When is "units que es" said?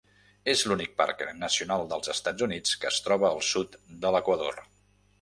2.49-3.01